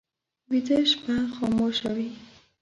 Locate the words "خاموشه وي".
1.35-2.09